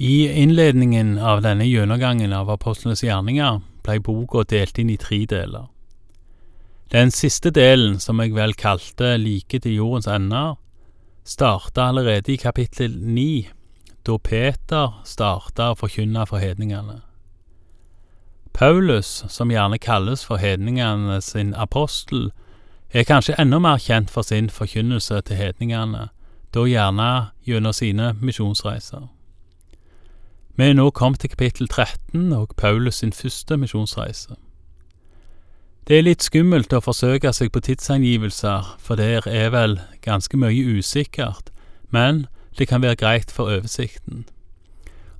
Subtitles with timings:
[0.00, 5.64] I innledningen av denne gjennomgangen av apostlenes gjerninger blei boka delt inn i tre deler.
[6.94, 10.54] Den siste delen, som jeg vel kalte Like til jordens ender,
[11.26, 13.48] starta allerede i kapittel ni,
[14.06, 17.00] da Peter starta å forkynne for hedningene.
[18.54, 22.30] Paulus, som gjerne kalles for hedningene sin apostel,
[22.94, 26.08] er kanskje enda mer kjent for sin forkynnelse til hedningene,
[26.54, 27.12] da gjerne
[27.42, 29.08] gjennom sine misjonsreiser.
[30.58, 34.34] Vi er nå kommet til kapittel 13 og Paulus sin første misjonsreise.
[35.86, 40.80] Det er litt skummelt å forsøke seg på tidsangivelser, for der er vel ganske mye
[40.80, 41.52] usikkert,
[41.94, 42.24] men
[42.58, 44.24] det kan være greit for oversikten.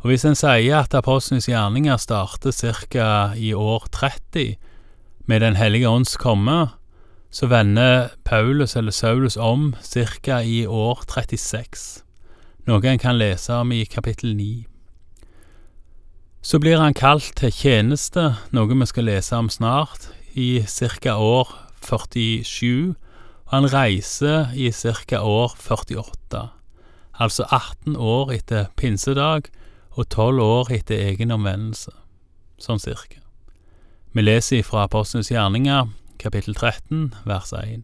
[0.03, 2.51] Og hvis en sier at apostlenes gjerninger starter
[2.91, 3.31] ca.
[3.39, 4.57] i år 30,
[5.27, 6.71] med Den hellige ånds komme,
[7.31, 10.41] så vender Paulus eller Saulus om ca.
[10.43, 12.03] i år 36,
[12.67, 14.67] noe en kan lese om i kapittel 9.
[16.41, 20.07] Så blir han kalt til tjeneste, noe vi skal lese om snart,
[20.39, 21.17] i ca.
[21.19, 21.51] år
[21.83, 22.95] 47,
[23.49, 25.19] og han reiser i ca.
[25.19, 26.45] år 48,
[27.19, 29.51] altså 18 år etter pinsedag
[29.99, 31.91] og 12 år etter egen omvendelse,
[32.63, 33.19] sånn cirka.
[34.15, 35.91] Vi leser fra Apostlenes gjerninger,
[36.23, 37.83] kapittel 13, vers 1.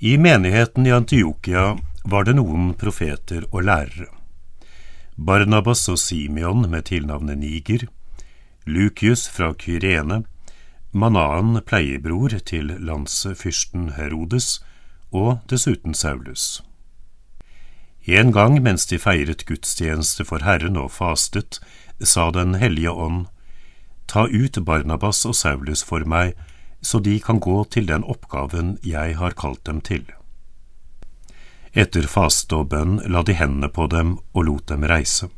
[0.00, 1.74] I menigheten i Antiokia
[2.08, 4.23] var det noen profeter og lærere.
[5.16, 7.86] Barnabas og Simeon med tilnavnet Niger,
[8.66, 10.24] Lukius fra Kyrene,
[10.92, 14.64] Manaan pleiebror til landsfyrsten Herodes,
[15.12, 16.64] og dessuten Saulus.
[18.06, 21.60] En gang mens de feiret gudstjeneste for Herren og fastet,
[22.02, 23.26] sa Den hellige ånd,
[24.08, 26.34] Ta ut Barnabas og Saulus for meg,
[26.82, 30.04] så de kan gå til den oppgaven jeg har kalt dem til.
[31.74, 35.28] Etter faste og bønn la de hendene på dem og lot dem reise.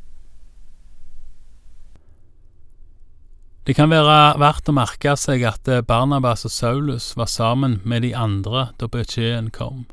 [3.66, 8.12] Det kan være verdt å merke seg at Barnabas og Saulus var sammen med de
[8.14, 9.86] andre da beskjeden kom.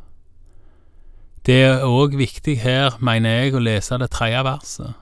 [1.44, 5.00] Det er òg viktig her, mener jeg, å lese det tredje verset.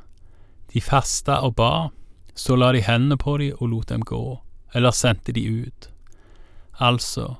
[0.72, 1.90] De fasta og ba,
[2.34, 4.40] så la de hendene på dem og lot dem gå,
[4.74, 5.90] eller sendte de ut.
[6.80, 7.36] Altså,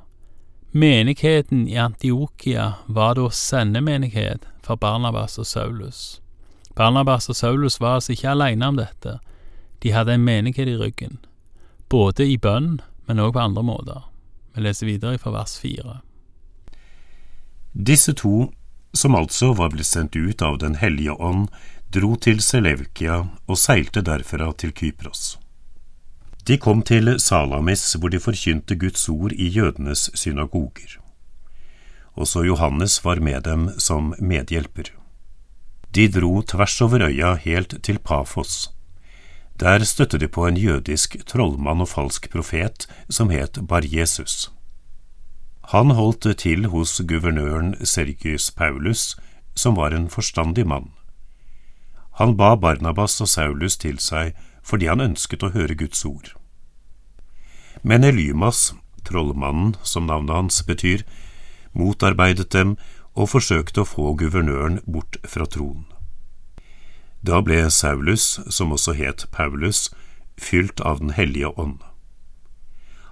[0.74, 6.22] Menigheten i Antiokia var da sendemenighet for Barnabas og Saulus.
[6.76, 9.18] Barnabas og Saulus var altså ikke alene om dette,
[9.84, 11.18] de hadde en menighet i ryggen,
[11.92, 14.08] både i bønn, men òg på andre måter.
[14.56, 16.00] Vi leser videre fra vers fire.
[17.74, 18.54] Disse to,
[18.96, 21.50] som altså var blitt sendt ut av Den hellige ånd,
[21.92, 25.41] dro til Selevkia og seilte derfra til Kypros.
[26.48, 30.98] De kom til Salamis, hvor de forkynte Guds ord i jødenes synagoger.
[32.16, 34.90] Også Johannes var med dem som medhjelper.
[35.96, 38.72] De dro tvers over øya helt til Pafos.
[39.60, 44.52] Der støtte de på en jødisk trollmann og falsk profet som het Bar-Jesus.
[45.72, 49.16] Han holdt til hos guvernøren Sergius Paulus,
[49.56, 50.90] som var en forstandig mann.
[52.20, 56.34] Han ba Barnabas og Saulus til seg fordi han ønsket å høre Guds ord.
[57.82, 58.74] Men Elymas,
[59.04, 61.06] trollmannen som navnet hans betyr,
[61.74, 62.76] motarbeidet dem
[63.16, 65.88] og forsøkte å få guvernøren bort fra tronen.
[67.22, 69.90] Da ble Saulus, som også het Paulus,
[70.38, 71.82] fylt av Den hellige ånd.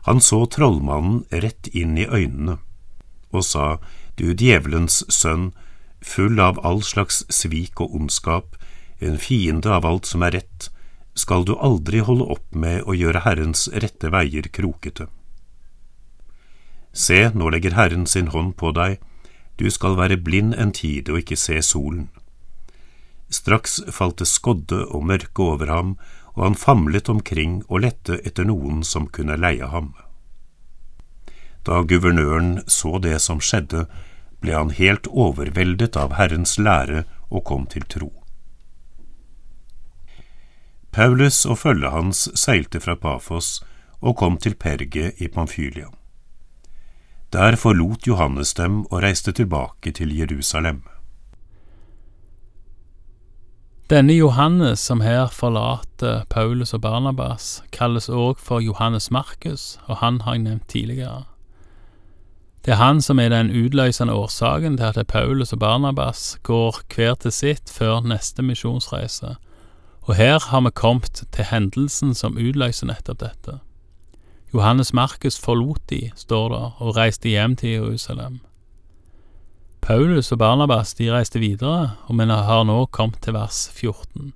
[0.08, 2.58] Han så trollmannen rett inn i øynene
[3.30, 3.78] og sa,
[4.18, 5.52] Du djevelens sønn,
[6.02, 8.56] full av all slags svik og ondskap,
[9.00, 10.70] en fiende av alt som er rett,
[11.20, 15.10] skal du aldri holde opp med å gjøre Herrens rette veier krokete.
[16.94, 18.98] Se, nå legger Herren sin hånd på deg,
[19.60, 22.08] du skal være blind en tid og ikke se solen.
[23.30, 25.98] Straks falt det skodde og mørke over ham,
[26.34, 29.92] og han famlet omkring og lette etter noen som kunne leie ham.
[31.68, 33.86] Da guvernøren så det som skjedde,
[34.40, 38.10] ble han helt overveldet av Herrens lære og kom til tro.
[40.92, 43.64] Paulus og følget hans seilte fra Pafos
[44.02, 45.90] og kom til Perge i Pamfylia.
[47.34, 50.82] Der forlot Johannes dem og reiste tilbake til Jerusalem.
[53.90, 60.22] Denne Johannes som her forlater Paulus og Barnabas, kalles òg for Johannes Markus, og han
[60.22, 61.24] har jeg nevnt tidligere.
[62.66, 67.16] Det er han som er den utløsende årsaken til at Paulus og Barnabas går hver
[67.16, 69.36] til sitt før neste misjonsreise,
[70.10, 73.60] og her har vi kommet til hendelsen som utløser nettopp dette.
[74.50, 78.40] Johannes Markus forlot de, står det, og reiste hjem til Jerusalem.
[79.86, 84.34] Paulus og Barnabas de reiste videre, og vi har nå kommet til vers 14.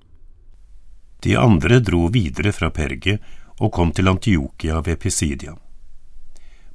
[1.26, 3.18] De andre dro videre fra Perge
[3.60, 5.56] og kom til Antiokia ved Pisidia.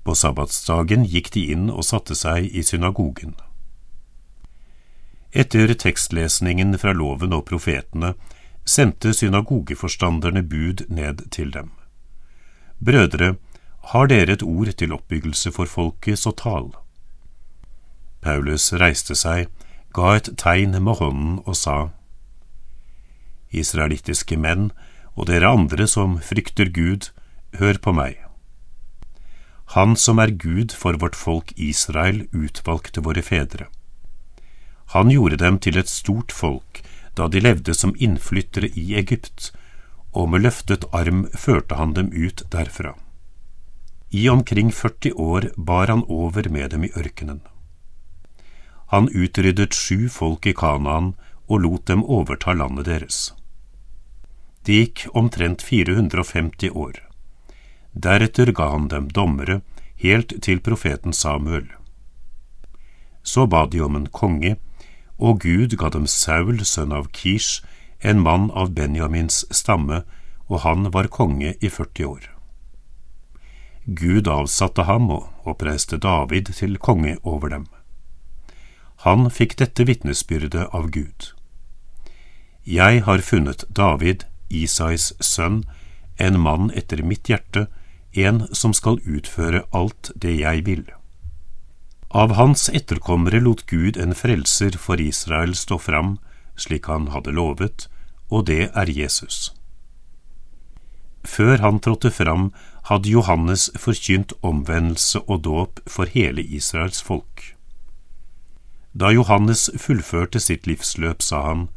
[0.03, 3.37] På sabbatsdagen gikk de inn og satte seg i synagogen.
[5.31, 8.17] Etter tekstlesningen fra loven og profetene
[8.69, 11.71] sendte synagogeforstanderne bud ned til dem.
[12.85, 13.37] Brødre,
[13.89, 16.75] har dere et ord til oppbyggelse for folket, så tal.
[18.21, 19.49] Paulus reiste seg,
[19.97, 21.79] ga et tegn med hånden og sa,
[23.49, 24.69] Israelittiske menn
[25.17, 27.09] og dere andre som frykter Gud,
[27.57, 28.19] hør på meg.
[29.75, 33.67] Han som er Gud for vårt folk Israel, utvalgte våre fedre.
[34.93, 36.83] Han gjorde dem til et stort folk
[37.19, 39.51] da de levde som innflyttere i Egypt,
[40.15, 42.95] og med løftet arm førte han dem ut derfra.
[44.11, 47.41] I omkring 40 år bar han over med dem i ørkenen.
[48.89, 51.13] Han utryddet sju folk i Kanaan
[51.49, 53.19] og lot dem overta landet deres.
[54.65, 57.03] Det gikk omtrent 450 år.
[57.93, 59.61] Deretter ga han dem dommere,
[60.01, 61.67] helt til profeten Samuel.
[63.23, 64.57] Så ba de om en konge,
[65.19, 67.63] og Gud ga dem Saul, sønn av Kish,
[68.01, 70.05] en mann av Benjamins stamme,
[70.49, 72.29] og han var konge i 40 år.
[73.85, 77.67] Gud avsatte ham og oppreiste David til konge over dem.
[79.07, 81.33] Han fikk dette vitnesbyrdet av Gud.
[82.67, 85.63] Jeg har funnet David, Isais sønn,
[86.19, 87.67] en mann etter mitt hjerte,
[88.13, 90.85] en som skal utføre alt det jeg vil.
[92.11, 96.17] Av hans etterkommere lot Gud en frelser for Israel stå fram,
[96.57, 97.89] slik han hadde lovet,
[98.33, 99.53] og det er Jesus.
[101.25, 102.49] Før han trådte fram,
[102.89, 107.53] hadde Johannes forkynt omvendelse og dåp for hele Israels folk.
[108.97, 111.69] Da Johannes fullførte sitt livsløp, sa han,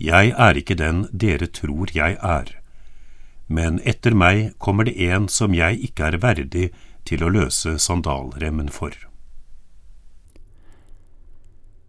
[0.00, 2.56] Jeg er ikke den dere tror jeg er,
[3.46, 6.70] men etter meg kommer det en som jeg ikke er verdig
[7.04, 9.09] til å løse sandalremmen for.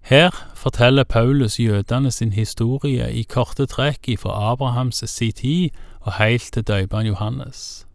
[0.02, 5.70] Her forteller Paulus jødene sin historie i korte trekk ifra Abrahams si tid
[6.02, 7.86] og heilt til døyperen Johannes.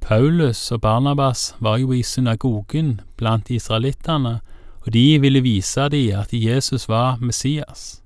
[0.00, 4.40] Paulus og Barnabas var jo i synagogen blant israelittene
[4.82, 8.02] og de ville vise dem at Jesus var Messias.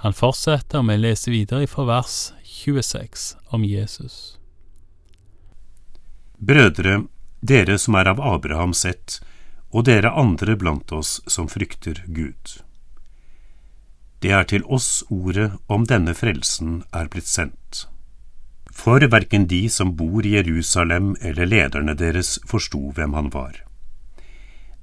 [0.00, 4.38] Han fortsetter, med å lese videre fra vers 26 om Jesus.
[6.38, 7.02] Brødre,
[7.42, 9.18] dere som er av Abrahams ett,
[9.70, 12.60] og dere andre blant oss som frykter Gud.
[14.20, 17.86] Det er til oss ordet om denne frelsen er blitt sendt.
[18.70, 23.62] For verken de som bor i Jerusalem eller lederne deres forsto hvem han var.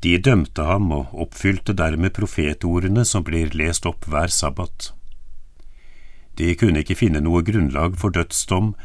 [0.01, 4.91] De dømte ham og oppfylte dermed profetordene som blir lest opp hver sabbat.
[6.37, 8.75] De kunne ikke finne noe grunnlag for dødsdom,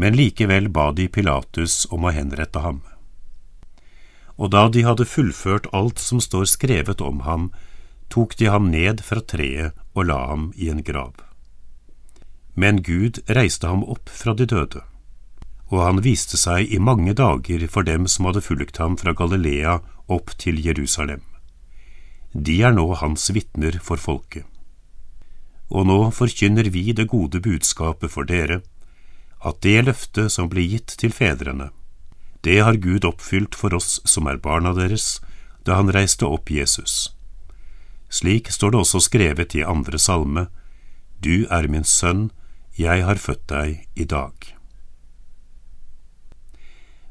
[0.00, 2.80] men likevel ba de Pilatus om å henrette ham.
[4.36, 7.50] Og da de hadde fullført alt som står skrevet om ham,
[8.10, 11.14] tok de ham ned fra treet og la ham i en grav.
[12.54, 14.82] Men Gud reiste ham opp fra de døde,
[15.70, 19.80] og han viste seg i mange dager for dem som hadde fulgt ham fra Galilea
[20.06, 21.22] opp til Jerusalem.
[22.34, 24.44] De er nå hans vitner for folket.
[25.70, 28.60] Og nå forkynner vi det gode budskapet for dere,
[29.44, 31.70] at det løftet som ble gitt til fedrene,
[32.44, 35.20] det har Gud oppfylt for oss som er barna deres,
[35.64, 37.14] da han reiste opp Jesus.
[38.12, 40.48] Slik står det også skrevet i andre salme,
[41.24, 42.28] Du er min sønn,
[42.76, 44.34] jeg har født deg i dag.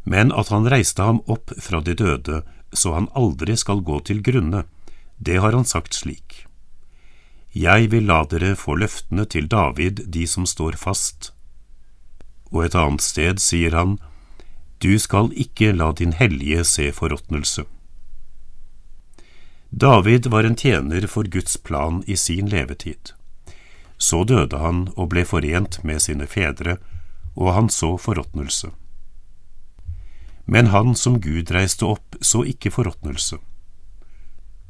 [0.04, 4.22] Men at han reiste ham opp fra de døde, så han aldri skal gå til
[4.22, 4.66] grunne,
[5.18, 6.44] det har han sagt slik.
[7.54, 11.32] Jeg vil la dere få løftene til David, de som står fast.
[12.52, 13.98] Og et annet sted sier han,
[14.84, 17.64] Du skal ikke la din hellige se forråtnelse.
[19.70, 23.14] David var en tjener for Guds plan i sin levetid.
[23.98, 26.76] Så døde han og ble forent med sine fedre,
[27.36, 28.74] og han så forråtnelse.
[30.46, 33.40] Men han som Gud reiste opp, så ikke forråtnelse.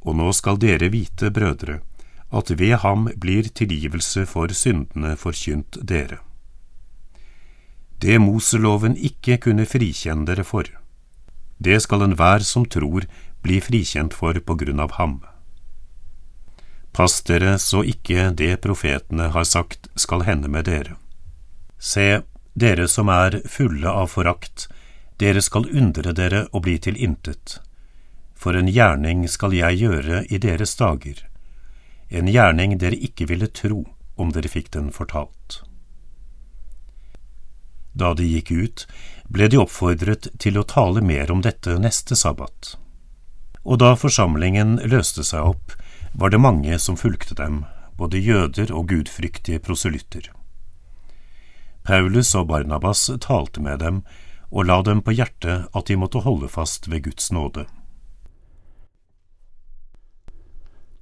[0.06, 1.80] Og nå skal dere vite, brødre,
[2.30, 6.22] at ved ham blir tilgivelse for syndene forkynt dere.
[8.04, 10.68] Det Moseloven ikke kunne frikjenne dere for,
[11.64, 13.06] det skal enhver som tror
[13.46, 15.22] bli frikjent for på grunn av ham.
[16.92, 20.98] Pass dere så ikke det profetene har sagt skal hende med dere.
[21.80, 22.22] Se,
[22.54, 24.68] dere som er fulle av forakt,
[25.24, 27.60] dere skal undre dere og bli til intet.
[28.44, 31.16] for en gjerning skal jeg gjøre i deres dager,
[32.10, 33.86] en gjerning dere ikke ville tro
[34.20, 35.64] om dere fikk den fortalt.
[37.94, 38.86] Da de gikk ut,
[39.30, 42.76] ble de oppfordret til å tale mer om dette neste sabbat.
[43.64, 45.76] Og da forsamlingen løste seg opp,
[46.14, 47.64] var det mange som fulgte dem,
[47.98, 50.30] både jøder og gudfryktige proselytter.
[51.84, 54.04] Paulus og Barnabas talte med dem
[54.54, 57.66] og la dem på hjertet at de måtte holde fast ved Guds nåde.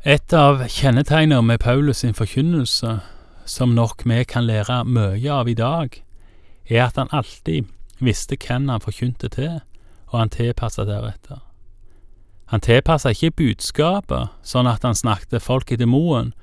[0.02, 2.96] Et av kjennetegnene med Paulus sin forkynnelse,
[3.46, 6.00] som nok vi kan lære mye av i dag,
[6.72, 7.68] er at han alltid
[8.00, 9.60] visste hvem han forkynte til,
[10.12, 11.42] og han tilpassa deretter.
[12.52, 16.34] Han tilpassa ikke budskapet sånn at han snakket folk etter moen,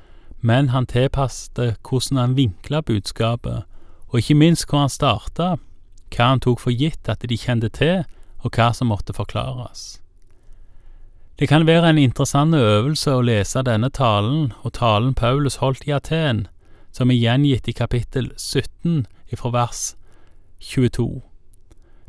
[0.40, 3.64] men han tilpasset hvordan han vinkla budskapet,
[4.08, 5.56] og ikke minst hvor han starta,
[6.14, 8.06] hva han tok for gitt at de kjente til,
[8.40, 9.98] og hva som måtte forklares.
[11.38, 15.92] Det kan være en interessant øvelse å lese denne talen og talen Paulus holdt i
[15.94, 16.46] Aten,
[16.90, 19.04] som er gjengitt i kapittel 17
[19.36, 19.82] fra vers
[20.60, 21.22] 22.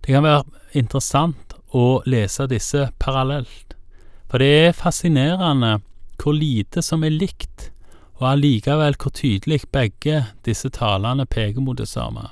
[0.01, 0.43] Det kan være
[0.77, 3.75] interessant å lese disse parallelt,
[4.29, 5.79] for det er fascinerende
[6.19, 7.69] hvor lite som er likt,
[8.19, 12.27] og allikevel hvor tydelig begge disse talene peker mot det samme.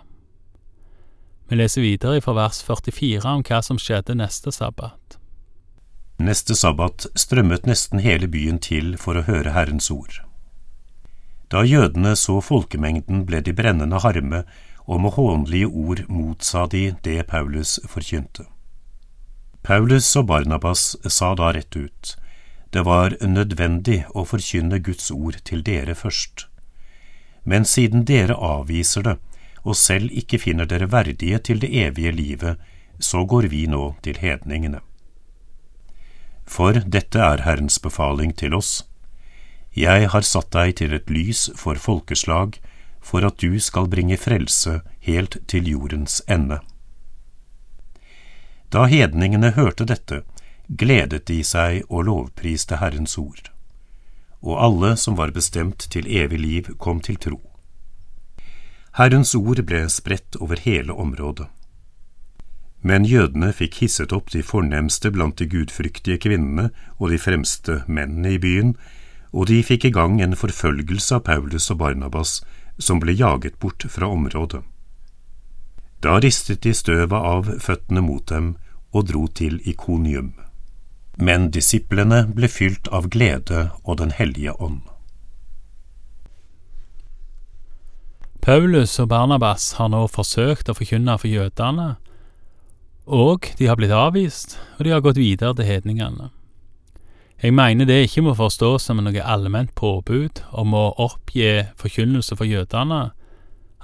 [1.47, 5.15] Vi leser videre fra vers 44 om hva som skjedde neste sabbat.
[6.19, 10.17] Neste sabbat strømmet nesten hele byen til for å høre Herrens ord.
[11.47, 14.43] Da jødene så folkemengden, ble de brennende harme,
[14.87, 18.47] og med hånlige ord motsa de det Paulus forkynte.
[19.63, 22.15] Paulus og Barnabas sa da rett ut,
[22.71, 26.47] det var nødvendig å forkynne Guds ord til dere først.
[27.43, 29.15] Men siden dere avviser det,
[29.63, 32.59] og selv ikke finner dere verdige til det evige livet,
[32.99, 34.79] så går vi nå til hedningene.
[36.47, 38.87] For dette er Herrens befaling til oss.
[39.75, 42.55] Jeg har satt deg til et lys for folkeslag,
[43.07, 46.59] for at du skal bringe frelse helt til jordens ende.
[48.69, 50.23] Da hedningene hørte dette,
[50.67, 53.47] gledet de seg og lovpriste Herrens ord.
[54.43, 57.39] Og alle som var bestemt til evig liv, kom til tro.
[58.99, 61.47] Herrens ord ble spredt over hele området.
[62.81, 68.35] Men jødene fikk hisset opp de fornemste blant de gudfryktige kvinnene og de fremste mennene
[68.35, 68.75] i byen,
[69.33, 72.41] og de fikk i gang en forfølgelse av Paulus og Barnabas,
[72.77, 74.63] som ble jaget bort fra området.
[75.99, 78.55] Da ristet de støvet av føttene mot dem
[78.93, 80.33] og dro til Ikonium.
[81.17, 84.85] Men disiplene ble fylt av glede og Den hellige ånd.
[88.41, 91.97] Paulus og Barnabas har nå forsøkt å forkynne for jødene,
[93.07, 96.29] og de har blitt avvist, og de har gått videre til hedningene.
[97.43, 102.49] Jeg mener det ikke må forstås som noe allment påbud om å oppgi forkynnelse for
[102.49, 103.11] jødene,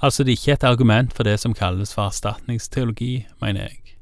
[0.02, 3.94] altså det er ikke et argument for det som kalles for erstatningsteologi, mener jeg.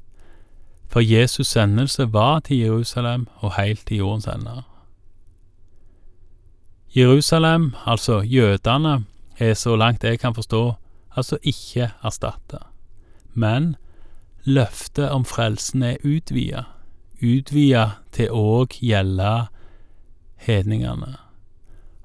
[0.89, 4.63] For Jesus' sendelse var til Jerusalem og helt til jordens ender.
[6.95, 9.05] Jerusalem, altså jødene,
[9.39, 10.73] er så langt jeg kan forstå,
[11.15, 12.57] altså ikke erstatta.
[13.33, 13.75] Men
[14.45, 16.63] løftet om frelsen er utvida,
[17.23, 19.47] utvida til òg gjelde
[20.45, 21.15] hedningene.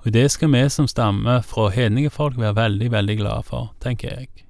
[0.06, 4.44] Og det skal vi som stammer fra hedningefolk være veldig, veldig glade for, tenker jeg.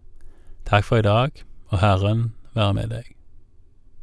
[0.68, 1.30] Takk for i dag,
[1.72, 3.17] og Herren være med deg.